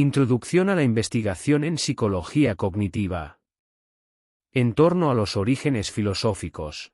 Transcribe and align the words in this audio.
Introducción 0.00 0.68
a 0.68 0.76
la 0.76 0.84
investigación 0.84 1.64
en 1.64 1.76
psicología 1.76 2.54
cognitiva. 2.54 3.40
En 4.52 4.72
torno 4.74 5.10
a 5.10 5.14
los 5.14 5.36
orígenes 5.36 5.90
filosóficos. 5.90 6.92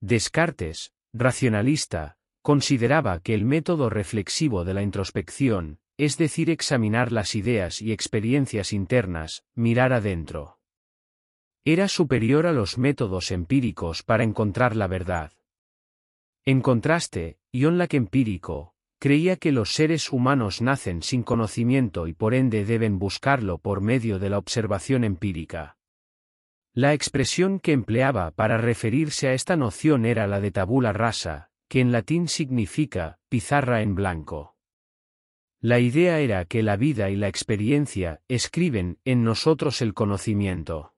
Descartes, 0.00 0.94
racionalista, 1.12 2.18
consideraba 2.42 3.20
que 3.20 3.34
el 3.34 3.44
método 3.44 3.88
reflexivo 3.88 4.64
de 4.64 4.74
la 4.74 4.82
introspección, 4.82 5.78
es 5.96 6.18
decir, 6.18 6.50
examinar 6.50 7.12
las 7.12 7.36
ideas 7.36 7.80
y 7.80 7.92
experiencias 7.92 8.72
internas, 8.72 9.44
mirar 9.54 9.92
adentro. 9.92 10.58
Era 11.64 11.86
superior 11.86 12.48
a 12.48 12.52
los 12.52 12.78
métodos 12.78 13.30
empíricos 13.30 14.02
para 14.02 14.24
encontrar 14.24 14.74
la 14.74 14.88
verdad. 14.88 15.30
En 16.44 16.62
contraste, 16.62 17.38
Ion 17.52 17.78
Lac 17.78 17.94
empírico, 17.94 18.71
creía 19.02 19.34
que 19.34 19.50
los 19.50 19.74
seres 19.74 20.12
humanos 20.12 20.62
nacen 20.62 21.02
sin 21.02 21.24
conocimiento 21.24 22.06
y 22.06 22.12
por 22.12 22.34
ende 22.34 22.64
deben 22.64 23.00
buscarlo 23.00 23.58
por 23.58 23.80
medio 23.80 24.20
de 24.20 24.30
la 24.30 24.38
observación 24.38 25.02
empírica. 25.02 25.76
La 26.72 26.94
expresión 26.94 27.58
que 27.58 27.72
empleaba 27.72 28.30
para 28.30 28.58
referirse 28.58 29.26
a 29.26 29.34
esta 29.34 29.56
noción 29.56 30.06
era 30.06 30.28
la 30.28 30.40
de 30.40 30.52
tabula 30.52 30.92
rasa, 30.92 31.50
que 31.68 31.80
en 31.80 31.90
latín 31.90 32.28
significa 32.28 33.18
pizarra 33.28 33.82
en 33.82 33.96
blanco. 33.96 34.54
La 35.60 35.80
idea 35.80 36.20
era 36.20 36.44
que 36.44 36.62
la 36.62 36.76
vida 36.76 37.10
y 37.10 37.16
la 37.16 37.26
experiencia 37.26 38.20
escriben 38.28 39.00
en 39.04 39.24
nosotros 39.24 39.82
el 39.82 39.94
conocimiento. 39.94 40.94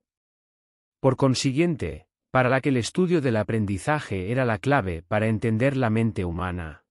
Por 1.00 1.16
consiguiente, 1.16 2.06
para 2.30 2.50
la 2.50 2.60
que 2.60 2.68
el 2.68 2.76
estudio 2.76 3.22
del 3.22 3.38
aprendizaje 3.38 4.30
era 4.30 4.44
la 4.44 4.58
clave 4.58 5.00
para 5.00 5.26
entender 5.26 5.74
la 5.74 5.88
mente 5.88 6.26
humana. 6.26 6.83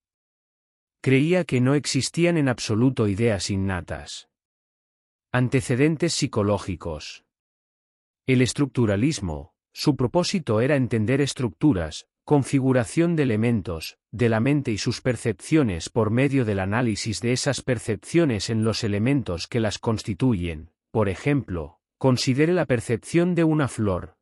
Creía 1.05 1.43
que 1.43 1.59
no 1.59 1.75
existían 1.75 2.37
en 2.37 2.47
absoluto 2.47 3.09
ideas 3.09 3.49
innatas. 3.49 4.29
Antecedentes 5.33 6.13
psicológicos. 6.13 7.25
El 8.25 8.41
estructuralismo, 8.41 9.53
su 9.73 9.97
propósito 9.97 10.61
era 10.61 10.77
entender 10.77 11.19
estructuras, 11.19 12.07
configuración 12.23 13.17
de 13.17 13.23
elementos, 13.23 13.97
de 14.11 14.29
la 14.29 14.39
mente 14.39 14.71
y 14.71 14.77
sus 14.77 15.01
percepciones 15.01 15.89
por 15.89 16.09
medio 16.09 16.45
del 16.45 16.59
análisis 16.59 17.19
de 17.19 17.33
esas 17.33 17.61
percepciones 17.61 18.49
en 18.49 18.63
los 18.63 18.85
elementos 18.85 19.49
que 19.49 19.59
las 19.59 19.79
constituyen, 19.79 20.71
por 20.89 21.09
ejemplo, 21.09 21.81
considere 21.97 22.53
la 22.53 22.65
percepción 22.65 23.35
de 23.35 23.43
una 23.43 23.67
flor. 23.67 24.15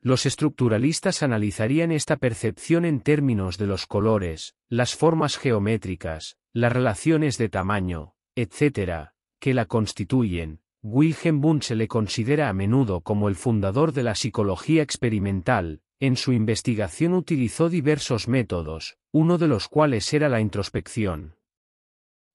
Los 0.00 0.26
estructuralistas 0.26 1.24
analizarían 1.24 1.90
esta 1.90 2.16
percepción 2.16 2.84
en 2.84 3.00
términos 3.00 3.58
de 3.58 3.66
los 3.66 3.86
colores, 3.86 4.54
las 4.68 4.94
formas 4.94 5.36
geométricas, 5.36 6.36
las 6.52 6.72
relaciones 6.72 7.36
de 7.36 7.48
tamaño, 7.48 8.14
etc., 8.36 9.10
que 9.40 9.54
la 9.54 9.66
constituyen. 9.66 10.60
Wilhelm 10.82 11.44
Wundt 11.44 11.64
se 11.64 11.74
le 11.74 11.88
considera 11.88 12.48
a 12.48 12.52
menudo 12.52 13.00
como 13.00 13.28
el 13.28 13.34
fundador 13.34 13.92
de 13.92 14.04
la 14.04 14.14
psicología 14.14 14.82
experimental, 14.82 15.82
en 15.98 16.16
su 16.16 16.32
investigación 16.32 17.12
utilizó 17.14 17.68
diversos 17.68 18.28
métodos, 18.28 18.98
uno 19.10 19.36
de 19.36 19.48
los 19.48 19.66
cuales 19.66 20.12
era 20.14 20.28
la 20.28 20.40
introspección. 20.40 21.34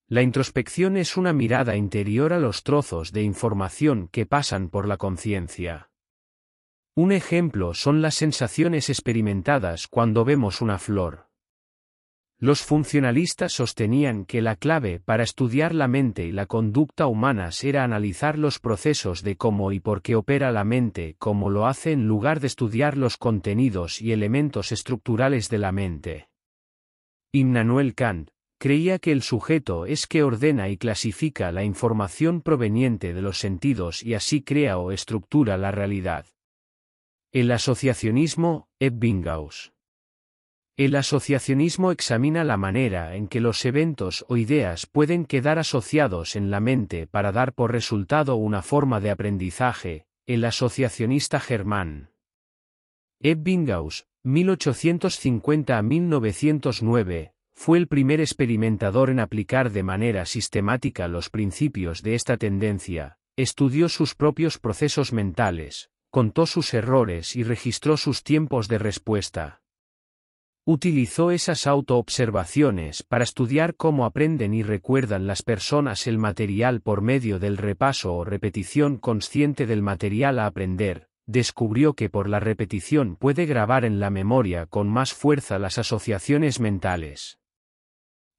La 0.09 0.22
introspección 0.22 0.98
es 0.98 1.16
una 1.16 1.31
mirada 1.31 1.77
interior 1.77 2.33
a 2.33 2.39
los 2.39 2.64
trozos 2.64 3.14
de 3.14 3.23
información 3.23 4.09
que 4.11 4.25
pasan 4.25 4.70
por 4.70 4.86
la 4.86 4.98
conciencia. 4.98 5.92
Un 6.95 7.11
ejemplo 7.11 7.73
son 7.73 8.03
las 8.03 8.13
sensaciones 8.13 8.88
experimentadas 8.88 9.88
cuando 9.88 10.23
vemos 10.23 10.61
una 10.61 10.77
flor. 10.77 11.27
Los 12.38 12.61
funcionalistas 12.61 13.52
sostenían 13.52 14.25
que 14.25 14.44
la 14.44 14.58
clave 14.58 14.99
para 14.99 15.23
estudiar 15.23 15.73
la 15.73 15.88
mente 15.88 16.23
y 16.27 16.31
la 16.31 16.45
conducta 16.45 17.08
humanas 17.08 17.64
era 17.64 17.83
analizar 17.83 18.38
los 18.38 18.59
procesos 18.59 19.23
de 19.23 19.38
cómo 19.38 19.71
y 19.71 19.80
por 19.80 20.03
qué 20.03 20.16
opera 20.16 20.52
la 20.52 20.64
mente 20.64 21.16
como 21.17 21.49
lo 21.49 21.66
hace 21.66 21.94
en 21.94 22.05
lugar 22.05 22.39
de 22.39 22.47
estudiar 22.47 22.95
los 22.95 23.17
contenidos 23.17 23.99
y 23.99 24.11
elementos 24.11 24.71
estructurales 24.71 25.49
de 25.49 25.58
la 25.58 25.71
mente. 25.71 26.30
Immanuel 27.32 27.95
Kant, 27.95 28.30
creía 28.59 28.99
que 28.99 29.11
el 29.11 29.23
sujeto 29.23 29.87
es 29.87 30.05
que 30.05 30.21
ordena 30.21 30.70
y 30.70 30.77
clasifica 30.77 31.52
la 31.52 31.64
información 31.64 32.42
proveniente 32.42 33.15
de 33.15 33.21
los 33.23 33.39
sentidos 33.39 34.03
y 34.03 34.14
así 34.14 34.43
crea 34.43 34.77
o 34.77 34.92
estructura 34.92 35.58
la 35.58 35.71
realidad. 35.71 36.27
El 37.36 37.49
asociacionismo, 37.49 38.67
Ebbinghaus. 38.80 39.73
El 40.77 40.95
asociacionismo 40.95 41.92
examina 41.92 42.44
la 42.44 42.58
manera 42.58 43.16
en 43.16 43.27
que 43.27 43.42
los 43.42 43.66
eventos 43.66 44.23
o 44.30 44.38
ideas 44.38 44.86
pueden 44.86 45.26
quedar 45.26 45.58
asociados 45.58 46.36
en 46.36 46.52
la 46.52 46.60
mente 46.60 47.08
para 47.08 47.32
dar 47.32 47.54
por 47.54 47.71
resultado 47.71 48.36
una 48.36 48.61
forma 48.61 48.99
de 48.99 49.10
aprendizaje, 49.10 50.05
el 50.27 50.45
asociacionista 50.45 51.39
germán. 51.39 52.11
Ebbinghaus, 53.20 54.05
1850 54.21 55.76
a 55.76 55.82
1909, 55.82 57.33
fue 57.55 57.80
el 57.80 57.88
primer 57.88 58.21
experimentador 58.21 59.10
en 59.10 59.20
aplicar 59.20 59.71
de 59.71 59.82
manera 59.82 60.27
sistemática 60.27 61.08
los 61.08 61.32
principios 61.32 62.04
de 62.04 62.14
esta 62.14 62.38
tendencia, 62.38 63.17
estudió 63.36 63.89
sus 63.89 64.14
propios 64.14 64.60
procesos 64.60 65.14
mentales, 65.14 65.89
contó 66.14 66.46
sus 66.46 66.76
errores 66.76 67.36
y 67.36 67.42
registró 67.42 67.98
sus 67.98 68.22
tiempos 68.22 68.68
de 68.68 68.78
respuesta. 68.78 69.64
Utilizó 70.64 71.32
esas 71.32 71.66
autoobservaciones 71.66 73.02
para 73.02 73.24
estudiar 73.24 73.74
cómo 73.74 74.06
aprenden 74.06 74.54
y 74.54 74.62
recuerdan 74.62 75.26
las 75.26 75.42
personas 75.42 76.06
el 76.06 76.20
material 76.20 76.82
por 76.82 77.02
medio 77.02 77.40
del 77.40 77.58
repaso 77.58 78.14
o 78.14 78.26
repetición 78.26 78.98
consciente 78.98 79.66
del 79.66 79.82
material 79.82 80.38
a 80.38 80.46
aprender. 80.46 81.10
Descubrió 81.26 81.96
que 81.96 82.12
por 82.12 82.30
la 82.30 82.40
repetición 82.40 83.16
puede 83.16 83.48
grabar 83.48 83.84
en 83.84 84.00
la 84.00 84.12
memoria 84.12 84.68
con 84.68 84.88
más 84.88 85.16
fuerza 85.16 85.58
las 85.58 85.80
asociaciones 85.80 86.60
mentales. 86.60 87.40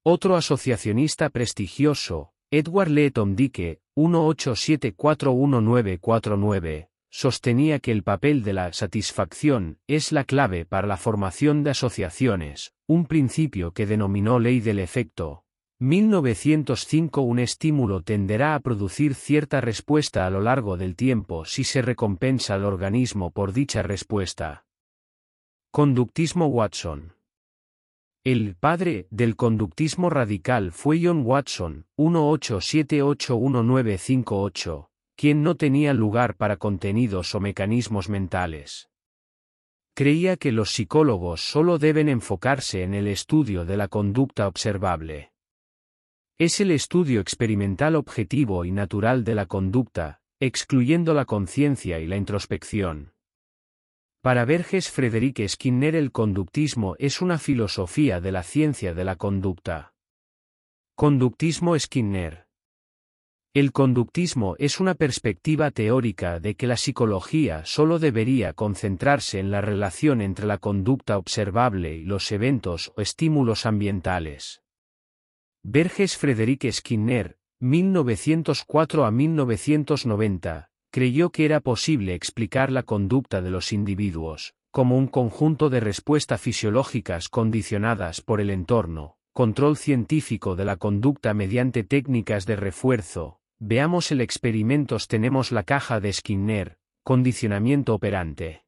Otro 0.01 0.37
asociacionista 0.37 1.29
prestigioso, 1.29 2.31
Edward 2.51 2.87
Leeton 2.87 3.35
Dicke, 3.35 3.81
18741949, 3.97 6.87
sostenía 7.15 7.79
que 7.79 7.91
el 7.93 8.03
papel 8.03 8.43
de 8.43 8.51
la 8.51 8.73
satisfacción 8.73 9.79
es 9.87 10.11
la 10.11 10.25
clave 10.25 10.65
para 10.65 10.85
la 10.85 10.97
formación 10.97 11.63
de 11.63 11.69
asociaciones, 11.69 12.73
un 12.87 13.05
principio 13.05 13.71
que 13.71 13.85
denominó 13.85 14.37
ley 14.37 14.59
del 14.59 14.79
efecto. 14.79 15.45
1905 15.79 17.21
Un 17.21 17.39
estímulo 17.39 18.01
tenderá 18.01 18.53
a 18.53 18.59
producir 18.59 19.15
cierta 19.15 19.61
respuesta 19.61 20.27
a 20.27 20.29
lo 20.29 20.41
largo 20.41 20.75
del 20.75 20.97
tiempo 20.97 21.45
si 21.45 21.63
se 21.63 21.81
recompensa 21.81 22.55
al 22.55 22.65
organismo 22.65 23.31
por 23.31 23.53
dicha 23.53 23.81
respuesta. 23.81 24.65
Conductismo 25.71 26.47
Watson 26.47 27.13
El 28.25 28.57
padre 28.57 29.07
del 29.09 29.37
conductismo 29.37 30.09
radical 30.09 30.73
fue 30.73 30.99
John 31.01 31.21
Watson, 31.25 31.85
18781958 31.97 34.89
quien 35.15 35.43
no 35.43 35.55
tenía 35.55 35.93
lugar 35.93 36.35
para 36.35 36.57
contenidos 36.57 37.33
o 37.35 37.39
mecanismos 37.39 38.09
mentales. 38.09 38.89
Creía 39.93 40.35
que 40.35 40.51
los 40.51 40.71
psicólogos 40.71 41.41
solo 41.41 41.77
deben 41.77 42.09
enfocarse 42.09 42.83
en 42.83 42.93
el 42.93 43.07
estudio 43.07 43.63
de 43.63 43.77
la 43.77 43.87
conducta 43.87 44.47
observable. 44.47 45.31
Es 46.37 46.59
el 46.59 46.71
estudio 46.71 47.21
experimental 47.21 47.95
objetivo 47.95 48.65
y 48.65 48.71
natural 48.71 49.23
de 49.23 49.35
la 49.35 49.45
conducta, 49.45 50.19
excluyendo 50.41 51.13
la 51.13 51.23
conciencia 51.23 51.99
y 51.99 52.07
la 52.07 52.17
introspección. 52.17 53.13
Para 54.21 54.43
Verges 54.43 54.91
Frederick 54.91 55.47
Skinner 55.47 55.95
el 55.95 56.11
conductismo 56.11 56.95
es 56.99 57.21
una 57.21 57.37
filosofía 57.37 58.19
de 58.19 58.33
la 58.33 58.43
ciencia 58.43 58.93
de 58.93 59.05
la 59.05 59.15
conducta. 59.15 59.93
Conductismo 60.95 61.79
Skinner 61.79 62.44
el 63.55 63.71
conductismo 63.71 64.57
es 64.59 64.81
una 64.81 64.95
perspectiva 64.95 65.71
teórica 65.71 66.41
de 66.41 66.55
que 66.55 66.67
la 66.67 66.75
psicología 66.75 67.63
solo 67.63 67.99
debería 67.99 68.51
concentrarse 68.51 69.39
en 69.39 69.49
la 69.49 69.61
relación 69.61 70.19
entre 70.19 70.45
la 70.45 70.57
conducta 70.57 71.17
observable 71.17 71.95
y 71.95 72.03
los 72.03 72.33
eventos 72.33 72.91
o 72.97 73.01
estímulos 73.01 73.65
ambientales. 73.65 74.61
Verges 75.63 76.17
Frederick 76.17 76.69
Skinner, 76.69 77.37
1904 77.61 79.05
a 79.05 79.11
1990, 79.11 80.69
creyó 80.91 81.29
que 81.29 81.45
era 81.45 81.61
posible 81.61 82.13
explicar 82.13 82.73
la 82.73 82.83
conducta 82.83 83.41
de 83.41 83.51
los 83.51 83.71
individuos, 83.71 84.53
como 84.69 84.97
un 84.97 85.07
conjunto 85.07 85.69
de 85.69 85.79
respuestas 85.79 86.41
fisiológicas 86.41 87.29
condicionadas 87.29 88.19
por 88.19 88.41
el 88.41 88.49
entorno, 88.49 89.15
control 89.31 89.77
científico 89.77 90.57
de 90.57 90.65
la 90.65 90.75
conducta 90.75 91.33
mediante 91.33 91.85
técnicas 91.85 92.45
de 92.45 92.57
refuerzo, 92.57 93.39
Veamos 93.59 94.11
el 94.11 94.19
experimento. 94.19 94.97
Tenemos 95.07 95.51
la 95.51 95.63
caja 95.63 95.99
de 95.99 96.11
Skinner, 96.11 96.77
condicionamiento 97.03 97.93
operante. 97.93 98.65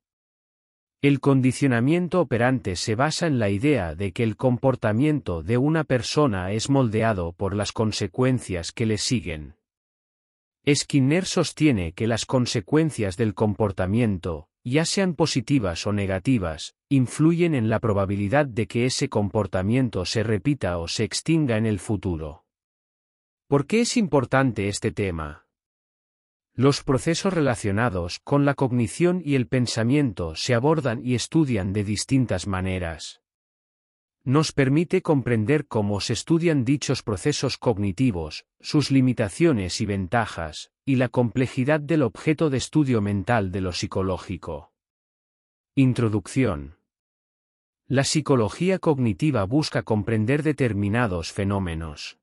El 1.01 1.19
condicionamiento 1.19 2.21
operante 2.21 2.75
se 2.75 2.95
basa 2.95 3.27
en 3.27 3.37
la 3.37 3.49
idea 3.49 3.95
de 3.95 4.13
que 4.13 4.23
el 4.23 4.35
comportamiento 4.35 5.43
de 5.43 5.57
una 5.57 5.83
persona 5.83 6.51
es 6.53 6.69
moldeado 6.69 7.33
por 7.33 7.53
las 7.53 7.71
consecuencias 7.71 8.71
que 8.71 8.85
le 8.85 8.97
siguen. 8.97 9.55
Skinner 10.67 11.25
sostiene 11.25 11.93
que 11.93 12.07
las 12.07 12.25
consecuencias 12.25 13.15
del 13.15 13.35
comportamiento, 13.35 14.49
ya 14.63 14.85
sean 14.85 15.13
positivas 15.13 15.85
o 15.85 15.93
negativas, 15.93 16.75
influyen 16.89 17.55
en 17.55 17.69
la 17.69 17.79
probabilidad 17.79 18.47
de 18.47 18.67
que 18.67 18.85
ese 18.85 19.07
comportamiento 19.07 20.03
se 20.05 20.23
repita 20.23 20.79
o 20.79 20.87
se 20.87 21.03
extinga 21.03 21.57
en 21.57 21.65
el 21.65 21.79
futuro. 21.79 22.46
¿Por 23.47 23.65
qué 23.65 23.81
es 23.81 23.97
importante 23.97 24.67
este 24.67 24.91
tema? 24.91 25.45
Los 26.53 26.83
procesos 26.83 27.33
relacionados 27.33 28.19
con 28.23 28.45
la 28.45 28.53
cognición 28.53 29.21
y 29.23 29.35
el 29.35 29.47
pensamiento 29.47 30.35
se 30.35 30.53
abordan 30.53 31.05
y 31.05 31.15
estudian 31.15 31.73
de 31.73 31.83
distintas 31.83 32.47
maneras 32.47 33.21
nos 34.27 34.51
permite 34.51 35.01
comprender 35.01 35.67
cómo 35.67 36.01
se 36.01 36.11
estudian 36.11 36.65
dichos 36.65 37.01
procesos 37.01 37.57
cognitivos, 37.57 38.45
sus 38.59 38.91
limitaciones 38.91 39.79
y 39.79 39.85
ventajas, 39.85 40.73
y 40.83 40.97
la 40.97 41.07
complejidad 41.07 41.79
del 41.79 42.03
objeto 42.03 42.49
de 42.49 42.57
estudio 42.57 43.01
mental 43.01 43.53
de 43.53 43.61
lo 43.61 43.71
psicológico. 43.71 44.73
Introducción. 45.75 46.75
La 47.87 48.03
psicología 48.03 48.79
cognitiva 48.79 49.45
busca 49.45 49.83
comprender 49.83 50.43
determinados 50.43 51.31
fenómenos. 51.31 52.19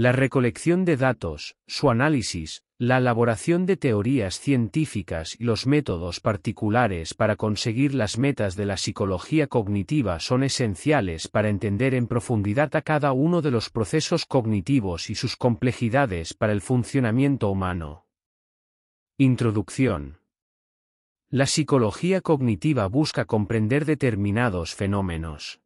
La 0.00 0.12
recolección 0.12 0.86
de 0.86 0.96
datos, 0.96 1.56
su 1.66 1.90
análisis, 1.90 2.64
la 2.78 2.96
elaboración 2.96 3.66
de 3.66 3.76
teorías 3.76 4.40
científicas 4.40 5.36
y 5.38 5.44
los 5.44 5.66
métodos 5.66 6.20
particulares 6.20 7.12
para 7.12 7.36
conseguir 7.36 7.94
las 7.94 8.16
metas 8.16 8.56
de 8.56 8.64
la 8.64 8.78
psicología 8.78 9.46
cognitiva 9.46 10.18
son 10.18 10.42
esenciales 10.42 11.28
para 11.28 11.50
entender 11.50 11.92
en 11.92 12.06
profundidad 12.06 12.74
a 12.76 12.80
cada 12.80 13.12
uno 13.12 13.42
de 13.42 13.50
los 13.50 13.68
procesos 13.68 14.24
cognitivos 14.24 15.10
y 15.10 15.14
sus 15.14 15.36
complejidades 15.36 16.32
para 16.32 16.54
el 16.54 16.62
funcionamiento 16.62 17.50
humano. 17.50 18.06
Introducción. 19.18 20.20
La 21.28 21.44
psicología 21.44 22.22
cognitiva 22.22 22.86
busca 22.86 23.26
comprender 23.26 23.84
determinados 23.84 24.74
fenómenos. 24.74 25.60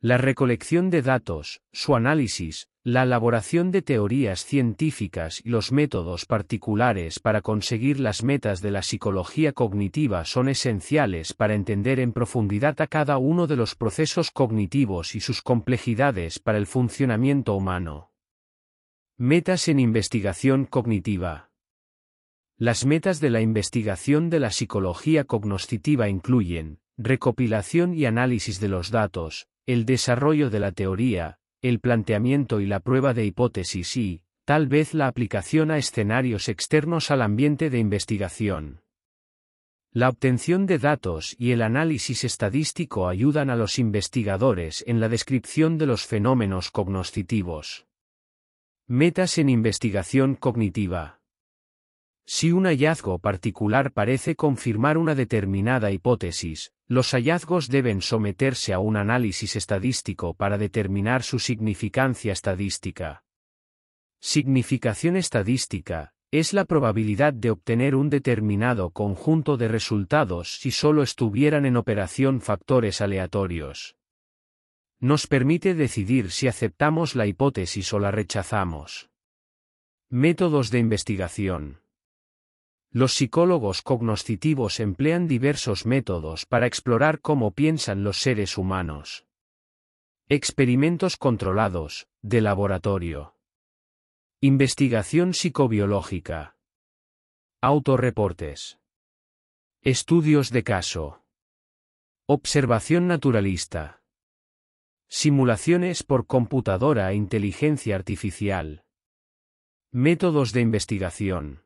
La 0.00 0.16
recolección 0.16 0.88
de 0.88 1.02
datos, 1.02 1.60
su 1.70 1.96
análisis, 1.96 2.70
la 2.86 3.02
elaboración 3.02 3.72
de 3.72 3.82
teorías 3.82 4.44
científicas 4.44 5.40
y 5.44 5.48
los 5.48 5.72
métodos 5.72 6.24
particulares 6.24 7.18
para 7.18 7.40
conseguir 7.40 7.98
las 7.98 8.22
metas 8.22 8.62
de 8.62 8.70
la 8.70 8.80
psicología 8.80 9.52
cognitiva 9.52 10.24
son 10.24 10.48
esenciales 10.48 11.32
para 11.32 11.54
entender 11.54 11.98
en 11.98 12.12
profundidad 12.12 12.80
a 12.80 12.86
cada 12.86 13.18
uno 13.18 13.48
de 13.48 13.56
los 13.56 13.74
procesos 13.74 14.30
cognitivos 14.30 15.16
y 15.16 15.20
sus 15.20 15.42
complejidades 15.42 16.38
para 16.38 16.58
el 16.58 16.68
funcionamiento 16.68 17.56
humano. 17.56 18.12
Metas 19.18 19.66
en 19.66 19.80
investigación 19.80 20.64
cognitiva. 20.64 21.50
Las 22.56 22.86
metas 22.86 23.18
de 23.18 23.30
la 23.30 23.40
investigación 23.40 24.30
de 24.30 24.38
la 24.38 24.52
psicología 24.52 25.24
cognoscitiva 25.24 26.08
incluyen 26.08 26.78
recopilación 26.96 27.94
y 27.94 28.04
análisis 28.04 28.60
de 28.60 28.68
los 28.68 28.92
datos, 28.92 29.48
el 29.66 29.86
desarrollo 29.86 30.50
de 30.50 30.60
la 30.60 30.70
teoría, 30.70 31.40
el 31.62 31.80
planteamiento 31.80 32.60
y 32.60 32.66
la 32.66 32.80
prueba 32.80 33.14
de 33.14 33.24
hipótesis 33.24 33.96
y, 33.96 34.22
tal 34.44 34.68
vez 34.68 34.94
la 34.94 35.08
aplicación 35.08 35.70
a 35.70 35.78
escenarios 35.78 36.48
externos 36.48 37.10
al 37.10 37.22
ambiente 37.22 37.70
de 37.70 37.78
investigación. 37.78 38.82
La 39.92 40.10
obtención 40.10 40.66
de 40.66 40.78
datos 40.78 41.34
y 41.38 41.52
el 41.52 41.62
análisis 41.62 42.22
estadístico 42.22 43.08
ayudan 43.08 43.48
a 43.48 43.56
los 43.56 43.78
investigadores 43.78 44.84
en 44.86 45.00
la 45.00 45.08
descripción 45.08 45.78
de 45.78 45.86
los 45.86 46.06
fenómenos 46.06 46.70
cognoscitivos. 46.70 47.86
Metas 48.86 49.38
en 49.38 49.48
investigación 49.48 50.34
cognitiva. 50.34 51.20
Si 52.26 52.52
un 52.52 52.66
hallazgo 52.66 53.18
particular 53.18 53.92
parece 53.92 54.36
confirmar 54.36 54.98
una 54.98 55.14
determinada 55.14 55.90
hipótesis, 55.90 56.72
los 56.88 57.12
hallazgos 57.12 57.68
deben 57.68 58.00
someterse 58.00 58.72
a 58.72 58.78
un 58.78 58.96
análisis 58.96 59.56
estadístico 59.56 60.34
para 60.34 60.56
determinar 60.56 61.22
su 61.22 61.38
significancia 61.38 62.32
estadística. 62.32 63.24
Significación 64.20 65.16
estadística 65.16 66.14
es 66.30 66.52
la 66.52 66.64
probabilidad 66.64 67.32
de 67.32 67.50
obtener 67.50 67.94
un 67.94 68.10
determinado 68.10 68.90
conjunto 68.90 69.56
de 69.56 69.68
resultados 69.68 70.58
si 70.58 70.70
solo 70.70 71.02
estuvieran 71.02 71.66
en 71.66 71.76
operación 71.76 72.40
factores 72.40 73.00
aleatorios. 73.00 73.96
Nos 74.98 75.26
permite 75.26 75.74
decidir 75.74 76.30
si 76.30 76.48
aceptamos 76.48 77.14
la 77.14 77.26
hipótesis 77.26 77.92
o 77.92 77.98
la 77.98 78.10
rechazamos. 78.10 79.10
Métodos 80.08 80.70
de 80.70 80.78
investigación. 80.78 81.85
Los 82.96 83.12
psicólogos 83.12 83.82
cognoscitivos 83.82 84.80
emplean 84.80 85.28
diversos 85.28 85.84
métodos 85.84 86.46
para 86.46 86.66
explorar 86.66 87.20
cómo 87.20 87.50
piensan 87.50 88.04
los 88.04 88.20
seres 88.20 88.56
humanos. 88.56 89.26
Experimentos 90.30 91.18
controlados, 91.18 92.08
de 92.22 92.40
laboratorio. 92.40 93.34
Investigación 94.40 95.34
psicobiológica. 95.34 96.56
Autoreportes. 97.60 98.78
Estudios 99.82 100.48
de 100.48 100.62
caso. 100.62 101.22
Observación 102.24 103.08
naturalista. 103.08 104.00
Simulaciones 105.06 106.02
por 106.02 106.26
computadora 106.26 107.12
e 107.12 107.14
inteligencia 107.16 107.94
artificial. 107.94 108.86
Métodos 109.92 110.54
de 110.54 110.62
investigación. 110.62 111.65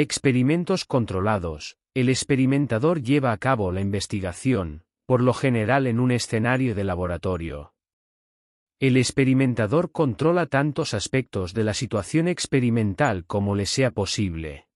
Experimentos 0.00 0.84
controlados. 0.84 1.76
El 1.92 2.08
experimentador 2.08 3.02
lleva 3.02 3.32
a 3.32 3.36
cabo 3.36 3.72
la 3.72 3.80
investigación, 3.80 4.84
por 5.06 5.20
lo 5.20 5.34
general 5.34 5.88
en 5.88 5.98
un 5.98 6.12
escenario 6.12 6.76
de 6.76 6.84
laboratorio. 6.84 7.74
El 8.78 8.96
experimentador 8.96 9.90
controla 9.90 10.46
tantos 10.46 10.94
aspectos 10.94 11.52
de 11.52 11.64
la 11.64 11.74
situación 11.74 12.28
experimental 12.28 13.24
como 13.26 13.56
le 13.56 13.66
sea 13.66 13.90
posible. 13.90 14.68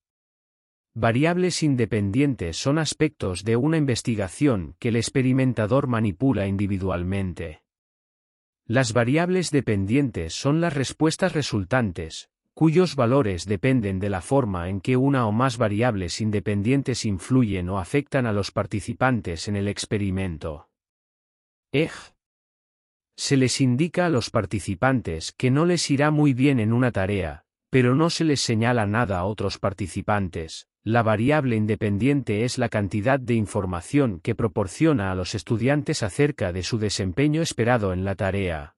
Variables 0.93 1.63
independientes 1.63 2.57
son 2.57 2.81
aspectos 2.81 3.45
de 3.45 3.55
una 3.55 3.77
investigación 3.77 4.75
que 4.81 4.89
el 4.89 4.97
experimentador 4.97 5.87
manipula 5.87 6.49
individualmente. 6.49 7.63
Las 8.67 8.93
variables 8.93 9.53
dependientes 9.53 10.35
son 10.35 10.61
las 10.61 10.75
respuestas 10.75 11.33
resultantes, 11.33 12.32
cuyos 12.55 12.97
valores 12.97 13.47
dependen 13.47 13.99
de 13.99 14.11
la 14.11 14.21
forma 14.21 14.69
en 14.69 14.81
que 14.81 14.97
una 14.97 15.27
o 15.27 15.33
más 15.33 15.57
variables 15.57 16.21
independientes 16.21 17.05
influyen 17.05 17.69
o 17.69 17.79
afectan 17.79 18.27
a 18.27 18.33
los 18.33 18.51
participantes 18.51 19.49
en 19.49 19.57
el 19.57 19.69
experimento. 19.69 20.69
Ej. 21.73 21.93
Se 23.17 23.37
les 23.37 23.61
indica 23.61 24.07
a 24.07 24.11
los 24.11 24.31
participantes 24.31 25.33
que 25.33 25.51
no 25.51 25.65
les 25.65 25.91
irá 25.91 26.11
muy 26.11 26.35
bien 26.35 26.61
en 26.61 26.73
una 26.73 26.93
tarea, 26.93 27.45
pero 27.71 27.95
no 27.95 28.11
se 28.11 28.25
les 28.25 28.41
señala 28.41 28.87
nada 28.87 29.19
a 29.19 29.25
otros 29.25 29.59
participantes. 29.59 30.69
La 30.85 31.03
variable 31.03 31.57
independiente 31.57 32.45
es 32.45 32.59
la 32.59 32.69
cantidad 32.69 33.21
de 33.21 33.35
información 33.35 34.21
que 34.21 34.35
proporciona 34.35 35.13
a 35.13 35.15
los 35.15 35.35
estudiantes 35.35 36.03
acerca 36.03 36.53
de 36.53 36.65
su 36.65 36.79
desempeño 36.79 37.41
esperado 37.41 37.93
en 37.93 38.05
la 38.05 38.17
tarea. 38.17 38.75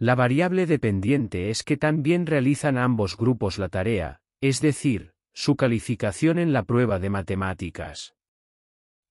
La 0.00 0.14
variable 0.14 0.64
dependiente 0.64 1.50
es 1.50 1.62
que 1.62 1.76
también 1.76 2.24
realizan 2.24 2.78
ambos 2.78 3.18
grupos 3.18 3.58
la 3.58 3.68
tarea, 3.68 4.22
es 4.40 4.62
decir, 4.62 5.12
su 5.34 5.56
calificación 5.56 6.38
en 6.38 6.54
la 6.54 6.62
prueba 6.62 6.98
de 6.98 7.10
matemáticas. 7.10 8.14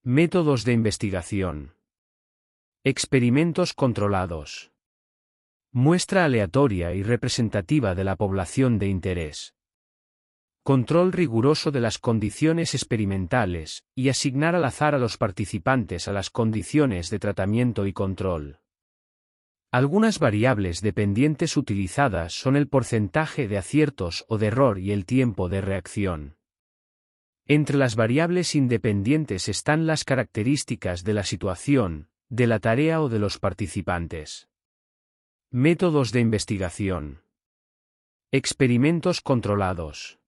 Métodos 0.01 0.65
de 0.65 0.74
investigación. 0.74 1.75
Experimentos 2.84 3.75
controlados. 3.75 4.72
Muestra 5.72 6.25
aleatoria 6.25 6.96
y 6.96 7.03
representativa 7.03 7.93
de 7.93 8.03
la 8.03 8.15
población 8.15 8.79
de 8.79 8.88
interés. 8.88 9.53
Control 10.63 11.12
riguroso 11.12 11.69
de 11.69 11.81
las 11.81 12.00
condiciones 12.00 12.74
experimentales, 12.74 13.84
y 13.93 14.10
asignar 14.10 14.55
al 14.55 14.65
azar 14.65 14.96
a 14.96 14.98
los 14.98 15.17
participantes 15.17 16.08
a 16.08 16.13
las 16.13 16.31
condiciones 16.31 17.12
de 17.12 17.19
tratamiento 17.19 17.86
y 17.86 17.93
control. 17.93 18.60
Algunas 19.71 20.17
variables 20.17 20.81
dependientes 20.81 21.55
utilizadas 21.55 22.33
son 22.33 22.55
el 22.55 22.67
porcentaje 22.67 23.47
de 23.47 23.59
aciertos 23.59 24.25
o 24.27 24.39
de 24.39 24.47
error 24.47 24.79
y 24.79 24.91
el 24.91 25.05
tiempo 25.05 25.47
de 25.47 25.61
reacción. 25.61 26.38
Entre 27.45 27.77
las 27.77 27.95
variables 27.95 28.55
independientes 28.55 29.47
están 29.47 29.85
las 29.85 30.05
características 30.05 31.03
de 31.03 31.13
la 31.13 31.23
situación, 31.23 32.09
de 32.29 32.47
la 32.47 32.59
tarea 32.59 32.99
o 32.99 33.09
de 33.09 33.19
los 33.19 33.38
participantes. 33.38 34.49
Métodos 35.51 36.11
de 36.11 36.21
investigación. 36.21 37.21
Experimentos 38.31 39.21
controlados. 39.21 40.19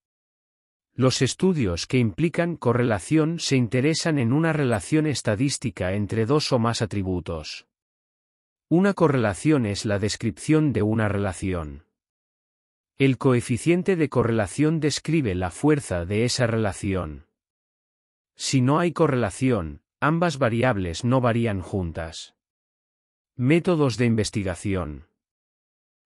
Los 0.94 1.24
estudios 1.24 1.88
que 1.88 1.98
implican 1.98 2.58
correlación 2.58 3.40
se 3.40 3.56
interesan 3.56 4.20
en 4.20 4.34
una 4.34 4.54
relación 4.54 5.08
estadística 5.08 5.94
entre 5.94 6.28
dos 6.28 6.52
o 6.52 6.60
más 6.60 6.84
atributos. 6.84 7.66
Una 8.74 8.94
correlación 8.94 9.66
es 9.66 9.84
la 9.84 10.00
descripción 10.00 10.72
de 10.72 10.82
una 10.82 11.10
relación. 11.10 11.84
El 12.98 13.18
coeficiente 13.18 13.98
de 13.98 14.08
correlación 14.08 14.80
describe 14.80 15.36
la 15.36 15.52
fuerza 15.52 16.06
de 16.06 16.24
esa 16.24 16.48
relación. 16.48 17.26
Si 18.38 18.62
no 18.62 18.80
hay 18.80 18.94
correlación, 18.94 19.82
ambas 20.00 20.38
variables 20.38 21.04
no 21.04 21.20
varían 21.20 21.60
juntas. 21.60 22.38
Métodos 23.36 23.98
de 23.98 24.06
investigación. 24.06 25.10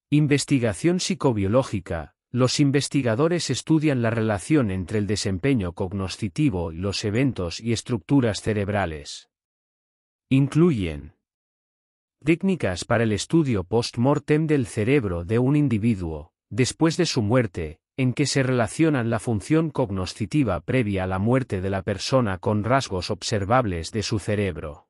Investigación 0.10 1.00
psicobiológica. 1.00 2.16
Los 2.32 2.60
investigadores 2.60 3.52
estudian 3.52 4.02
la 4.02 4.10
relación 4.10 4.72
entre 4.72 4.98
el 4.98 5.06
desempeño 5.06 5.74
cognoscitivo 5.74 6.72
y 6.72 6.78
los 6.78 7.06
eventos 7.06 7.60
y 7.60 7.74
estructuras 7.74 8.42
cerebrales. 8.42 9.30
Incluyen 10.30 11.15
técnicas 12.26 12.86
para 12.86 13.04
el 13.04 13.12
estudio 13.12 13.64
post-mortem 13.64 14.48
del 14.48 14.66
cerebro 14.66 15.26
de 15.26 15.38
un 15.38 15.56
individuo, 15.56 16.32
después 16.50 16.98
de 16.98 17.06
su 17.06 17.22
muerte, 17.22 17.80
en 17.98 18.14
que 18.14 18.26
se 18.26 18.42
relacionan 18.42 19.12
la 19.12 19.20
función 19.20 19.70
cognoscitiva 19.70 20.60
previa 20.62 21.04
a 21.04 21.08
la 21.08 21.20
muerte 21.20 21.62
de 21.62 21.70
la 21.70 21.84
persona 21.84 22.40
con 22.40 22.64
rasgos 22.64 23.12
observables 23.12 23.92
de 23.92 24.02
su 24.02 24.18
cerebro. 24.18 24.88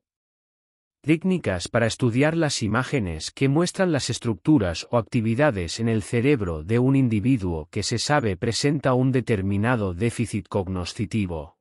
Técnicas 1.02 1.68
para 1.68 1.88
estudiar 1.88 2.38
las 2.38 2.64
imágenes 2.64 3.32
que 3.32 3.50
muestran 3.50 3.92
las 3.92 4.10
estructuras 4.10 4.88
o 4.90 4.98
actividades 4.98 5.82
en 5.82 5.90
el 5.90 6.04
cerebro 6.04 6.64
de 6.64 6.80
un 6.80 6.96
individuo 6.96 7.68
que 7.70 7.84
se 7.84 8.00
sabe 8.00 8.38
presenta 8.38 8.94
un 8.94 9.12
determinado 9.12 9.94
déficit 9.94 10.48
cognoscitivo. 10.48 11.58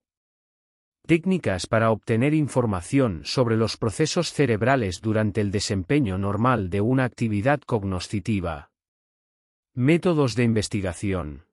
Técnicas 1.06 1.66
para 1.66 1.90
obtener 1.90 2.32
información 2.32 3.20
sobre 3.24 3.56
los 3.56 3.76
procesos 3.76 4.32
cerebrales 4.32 5.02
durante 5.02 5.42
el 5.42 5.50
desempeño 5.50 6.16
normal 6.16 6.70
de 6.70 6.80
una 6.80 7.04
actividad 7.04 7.60
cognoscitiva. 7.60 8.70
Métodos 9.74 10.34
de 10.34 10.44
investigación. 10.44 11.44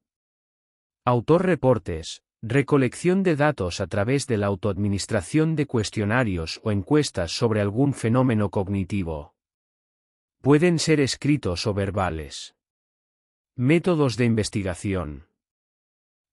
Autor 1.03 1.45
reportes, 1.45 2.23
recolección 2.41 3.23
de 3.23 3.35
datos 3.35 3.81
a 3.81 3.87
través 3.87 4.25
de 4.25 4.37
la 4.37 4.47
autoadministración 4.47 5.57
de 5.57 5.65
cuestionarios 5.65 6.61
o 6.63 6.71
encuestas 6.71 7.33
sobre 7.33 7.59
algún 7.59 7.93
fenómeno 7.93 8.51
cognitivo. 8.51 9.35
Pueden 10.39 10.79
ser 10.79 11.01
escritos 11.01 11.67
o 11.67 11.73
verbales. 11.73 12.55
Métodos 13.57 14.15
de 14.15 14.23
investigación. 14.23 15.27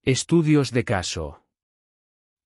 Estudios 0.05 0.71
de 0.71 0.85
caso. 0.85 1.48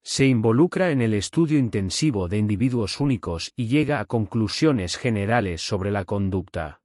Se 0.04 0.26
involucra 0.26 0.90
en 0.90 1.00
el 1.00 1.14
estudio 1.14 1.58
intensivo 1.58 2.28
de 2.28 2.38
individuos 2.38 3.00
únicos 3.00 3.52
y 3.54 3.68
llega 3.68 4.00
a 4.00 4.04
conclusiones 4.04 4.96
generales 4.96 5.62
sobre 5.62 5.90
la 5.90 6.04
conducta. 6.04 6.80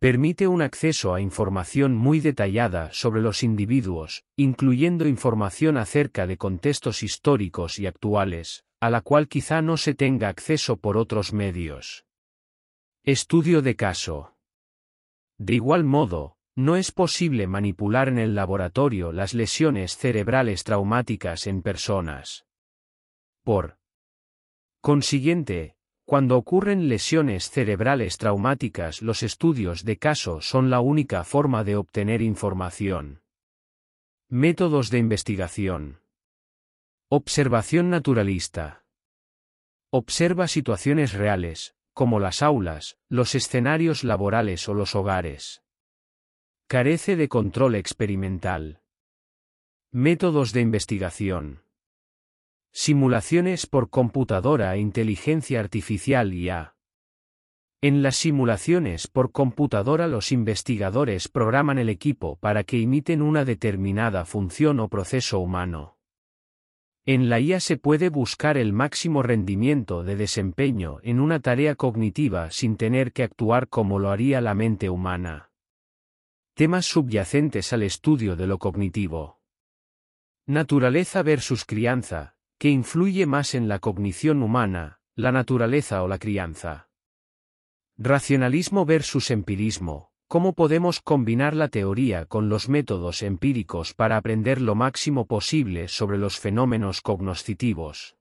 Permite 0.00 0.46
un 0.46 0.62
acceso 0.62 1.14
a 1.14 1.20
información 1.20 1.96
muy 1.96 2.20
detallada 2.20 2.92
sobre 2.92 3.20
los 3.20 3.42
individuos, 3.42 4.24
incluyendo 4.36 5.08
información 5.08 5.76
acerca 5.76 6.26
de 6.26 6.36
contextos 6.36 7.02
históricos 7.02 7.80
y 7.80 7.86
actuales, 7.86 8.64
a 8.80 8.90
la 8.90 9.00
cual 9.00 9.26
quizá 9.26 9.60
no 9.60 9.76
se 9.76 9.94
tenga 9.94 10.28
acceso 10.28 10.76
por 10.76 10.96
otros 10.96 11.32
medios. 11.32 12.04
Estudio 13.02 13.60
de 13.62 13.74
caso. 13.74 14.36
De 15.36 15.54
igual 15.54 15.82
modo, 15.82 16.37
no 16.58 16.74
es 16.74 16.90
posible 16.90 17.46
manipular 17.46 18.08
en 18.08 18.18
el 18.18 18.34
laboratorio 18.34 19.12
las 19.12 19.32
lesiones 19.32 19.96
cerebrales 19.96 20.64
traumáticas 20.64 21.46
en 21.46 21.62
personas. 21.62 22.46
Por 23.44 23.78
consiguiente, 24.80 25.76
cuando 26.04 26.36
ocurren 26.36 26.88
lesiones 26.88 27.48
cerebrales 27.48 28.18
traumáticas 28.18 29.02
los 29.02 29.22
estudios 29.22 29.84
de 29.84 29.98
caso 29.98 30.40
son 30.40 30.68
la 30.68 30.80
única 30.80 31.22
forma 31.22 31.62
de 31.62 31.76
obtener 31.76 32.22
información. 32.22 33.22
Métodos 34.28 34.90
de 34.90 34.98
investigación. 34.98 36.00
Observación 37.08 37.88
naturalista. 37.88 38.84
Observa 39.90 40.48
situaciones 40.48 41.12
reales, 41.12 41.76
como 41.92 42.18
las 42.18 42.42
aulas, 42.42 42.98
los 43.08 43.36
escenarios 43.36 44.02
laborales 44.02 44.68
o 44.68 44.74
los 44.74 44.96
hogares. 44.96 45.62
Carece 46.70 47.16
de 47.16 47.30
control 47.30 47.76
experimental. 47.76 48.82
Métodos 49.90 50.52
de 50.52 50.60
investigación. 50.60 51.62
Simulaciones 52.72 53.66
por 53.66 53.88
computadora 53.88 54.74
e 54.74 54.78
inteligencia 54.78 55.60
artificial 55.60 56.34
IA. 56.34 56.76
En 57.80 58.02
las 58.02 58.16
simulaciones 58.16 59.06
por 59.06 59.32
computadora 59.32 60.08
los 60.08 60.30
investigadores 60.30 61.28
programan 61.28 61.78
el 61.78 61.88
equipo 61.88 62.36
para 62.36 62.64
que 62.64 62.76
imiten 62.76 63.22
una 63.22 63.46
determinada 63.46 64.26
función 64.26 64.78
o 64.80 64.88
proceso 64.88 65.38
humano. 65.38 65.96
En 67.06 67.30
la 67.30 67.40
IA 67.40 67.60
se 67.60 67.78
puede 67.78 68.10
buscar 68.10 68.58
el 68.58 68.74
máximo 68.74 69.22
rendimiento 69.22 70.04
de 70.04 70.16
desempeño 70.16 70.98
en 71.02 71.18
una 71.18 71.40
tarea 71.40 71.76
cognitiva 71.76 72.50
sin 72.50 72.76
tener 72.76 73.14
que 73.14 73.22
actuar 73.22 73.68
como 73.68 73.98
lo 73.98 74.10
haría 74.10 74.42
la 74.42 74.52
mente 74.52 74.90
humana. 74.90 75.47
Temas 76.58 76.86
subyacentes 76.86 77.72
al 77.72 77.84
estudio 77.84 78.34
de 78.34 78.48
lo 78.48 78.58
cognitivo. 78.58 79.40
Naturaleza 80.44 81.22
versus 81.22 81.64
crianza, 81.64 82.34
¿Qué 82.58 82.68
influye 82.68 83.26
más 83.26 83.54
en 83.54 83.68
la 83.68 83.78
cognición 83.78 84.42
humana, 84.42 84.98
la 85.14 85.30
naturaleza 85.30 86.02
o 86.02 86.08
la 86.08 86.18
crianza? 86.18 86.90
Racionalismo 87.96 88.84
versus 88.84 89.30
empirismo. 89.30 90.10
¿Cómo 90.26 90.52
podemos 90.52 91.00
combinar 91.00 91.54
la 91.54 91.68
teoría 91.68 92.26
con 92.26 92.48
los 92.48 92.68
métodos 92.68 93.22
empíricos 93.22 93.94
para 93.94 94.16
aprender 94.16 94.60
lo 94.60 94.74
máximo 94.74 95.28
posible 95.28 95.86
sobre 95.86 96.18
los 96.18 96.40
fenómenos 96.40 97.02
cognoscitivos? 97.02 98.16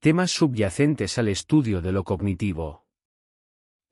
Temas 0.00 0.30
subyacentes 0.30 1.16
al 1.16 1.28
estudio 1.28 1.80
de 1.80 1.92
lo 1.92 2.04
cognitivo. 2.04 2.84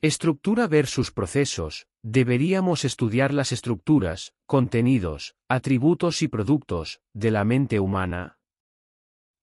Estructura 0.03 0.67
versus 0.67 1.11
procesos. 1.11 1.88
Deberíamos 2.03 2.85
estudiar 2.85 3.35
las 3.35 3.53
estructuras, 3.53 4.35
contenidos, 4.47 5.35
atributos 5.49 6.23
y 6.23 6.29
productos 6.29 7.01
de 7.13 7.31
la 7.31 7.45
mente 7.45 7.81
humana, 7.81 8.39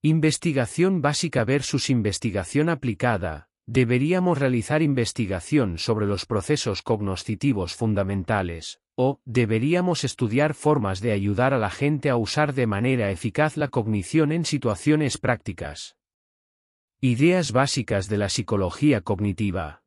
Investigación 0.07 1.01
básica 1.01 1.43
versus 1.45 1.89
investigación 1.89 2.69
aplicada. 2.69 3.49
Deberíamos 3.65 4.37
realizar 4.37 4.83
investigación 4.83 5.79
sobre 5.79 6.05
los 6.05 6.27
procesos 6.27 6.83
cognoscitivos 6.83 7.73
fundamentales, 7.73 8.81
o 8.95 9.19
deberíamos 9.25 10.03
estudiar 10.03 10.53
formas 10.53 11.01
de 11.01 11.11
ayudar 11.11 11.55
a 11.55 11.57
la 11.57 11.71
gente 11.71 12.11
a 12.11 12.17
usar 12.17 12.53
de 12.53 12.67
manera 12.67 13.09
eficaz 13.09 13.57
la 13.57 13.67
cognición 13.67 14.31
en 14.31 14.45
situaciones 14.45 15.17
prácticas. 15.17 15.97
Ideas 17.01 17.51
básicas 17.51 18.07
de 18.07 18.19
la 18.19 18.29
psicología 18.29 19.01
cognitiva. 19.01 19.84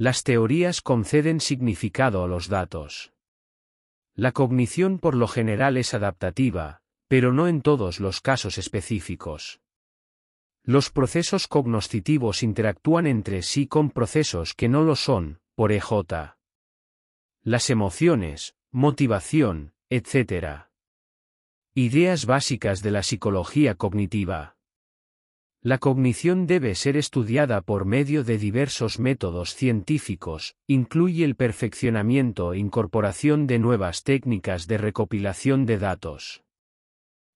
Las 0.00 0.24
teorías 0.24 0.80
conceden 0.80 1.40
significado 1.40 2.24
a 2.24 2.26
los 2.26 2.48
datos. 2.48 3.12
La 4.14 4.32
cognición 4.32 4.98
por 4.98 5.14
lo 5.14 5.28
general 5.28 5.76
es 5.76 5.92
adaptativa, 5.92 6.80
pero 7.06 7.34
no 7.34 7.48
en 7.48 7.60
todos 7.60 8.00
los 8.00 8.22
casos 8.22 8.56
específicos. 8.56 9.60
Los 10.62 10.88
procesos 10.88 11.46
cognoscitivos 11.48 12.42
interactúan 12.42 13.06
entre 13.06 13.42
sí 13.42 13.66
con 13.66 13.90
procesos 13.90 14.54
que 14.54 14.70
no 14.70 14.84
lo 14.84 14.96
son, 14.96 15.42
por 15.54 15.70
EJ. 15.70 15.90
Las 17.42 17.68
emociones, 17.68 18.56
motivación, 18.70 19.74
etc. 19.90 20.62
Ideas 21.74 22.24
básicas 22.24 22.80
de 22.80 22.90
la 22.90 23.02
psicología 23.02 23.74
cognitiva. 23.74 24.56
La 25.62 25.76
cognición 25.76 26.46
debe 26.46 26.74
ser 26.74 26.96
estudiada 26.96 27.60
por 27.60 27.84
medio 27.84 28.24
de 28.24 28.38
diversos 28.38 28.98
métodos 28.98 29.54
científicos, 29.54 30.56
incluye 30.66 31.22
el 31.22 31.36
perfeccionamiento 31.36 32.54
e 32.54 32.58
incorporación 32.58 33.46
de 33.46 33.58
nuevas 33.58 34.02
técnicas 34.02 34.66
de 34.66 34.78
recopilación 34.78 35.66
de 35.66 35.76
datos. 35.76 36.42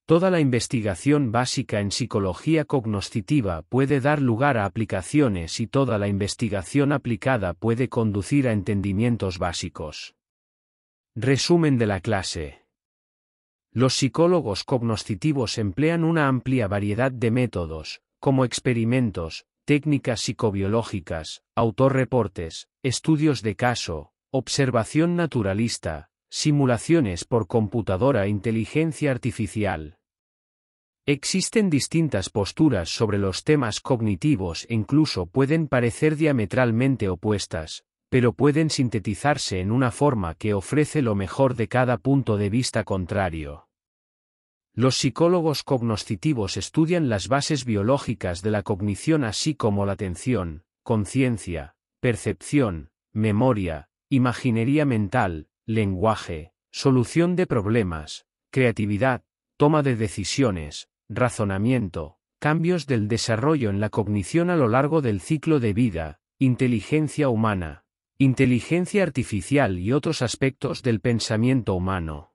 Toda 0.07 0.31
la 0.31 0.41
investigación 0.41 1.33
básica 1.33 1.81
en 1.81 1.91
psicología 1.91 2.65
cognoscitiva 2.65 3.61
puede 3.61 4.01
dar 4.01 4.23
lugar 4.23 4.57
a 4.57 4.65
aplicaciones 4.65 5.61
y 5.61 5.67
toda 5.67 5.99
la 5.99 6.09
investigación 6.09 6.93
aplicada 6.93 7.53
puede 7.53 7.91
conducir 7.91 8.49
a 8.49 8.53
entendimientos 8.53 9.39
básicos. 9.39 10.15
Resumen 11.15 11.77
de 11.77 11.87
la 11.87 12.01
clase. 12.01 12.63
Los 13.71 13.95
psicólogos 13.95 14.65
cognoscitivos 14.65 15.59
emplean 15.59 16.05
una 16.05 16.27
amplia 16.27 16.69
variedad 16.69 17.13
de 17.13 17.31
métodos, 17.31 18.01
como 18.25 18.47
experimentos, 18.47 19.45
técnicas 19.67 20.23
psicobiológicas, 20.23 21.43
autorreportes, 21.55 22.71
estudios 22.83 23.43
de 23.43 23.55
caso, 23.55 24.15
observación 24.31 25.15
naturalista, 25.15 26.09
simulaciones 26.31 27.27
por 27.27 27.47
computadora 27.47 28.25
e 28.25 28.31
inteligencia 28.31 29.11
artificial. 29.11 29.99
Existen 31.05 31.69
distintas 31.69 32.31
posturas 32.31 32.89
sobre 32.89 33.19
los 33.19 33.45
temas 33.45 33.81
cognitivos 33.81 34.65
e 34.71 34.75
incluso 34.75 35.27
pueden 35.27 35.69
parecer 35.69 36.17
diametralmente 36.17 37.11
opuestas, 37.11 37.85
pero 38.09 38.33
pueden 38.33 38.71
sintetizarse 38.71 39.61
en 39.61 39.71
una 39.71 39.91
forma 39.91 40.35
que 40.35 40.55
ofrece 40.55 41.03
lo 41.03 41.15
mejor 41.15 41.57
de 41.57 41.69
cada 41.69 41.99
punto 41.99 42.39
de 42.39 42.49
vista 42.49 42.85
contrario. 42.85 43.69
Los 44.77 44.97
psicólogos 44.97 45.63
cognoscitivos 45.63 46.57
estudian 46.57 47.09
las 47.09 47.29
bases 47.29 47.65
biológicas 47.65 48.43
de 48.43 48.51
la 48.51 48.65
cognición 48.65 49.23
así 49.23 49.55
como 49.55 49.87
la 49.87 49.93
atención, 49.93 50.65
conciencia, 50.83 51.77
percepción, 52.01 52.91
memoria, 53.13 53.89
imaginería 54.09 54.85
mental, 54.85 55.47
lenguaje, 55.65 56.55
solución 56.73 57.37
de 57.37 57.47
problemas, 57.47 58.27
creatividad, 58.51 59.23
toma 59.57 59.85
de 59.85 59.95
decisiones, 59.95 60.89
razonamiento, 61.09 62.19
cambios 62.41 62.89
del 62.89 63.07
desarrollo 63.07 63.71
en 63.71 63.79
la 63.79 63.91
cognición 63.91 64.51
a 64.51 64.57
lo 64.57 64.67
largo 64.67 65.03
del 65.03 65.21
ciclo 65.21 65.61
de 65.61 65.73
vida, 65.73 66.21
inteligencia 66.41 67.29
humana, 67.29 67.85
inteligencia 68.19 69.05
artificial 69.05 69.79
y 69.79 69.93
otros 69.93 70.21
aspectos 70.21 70.83
del 70.83 71.01
pensamiento 71.01 71.75
humano. 71.75 72.34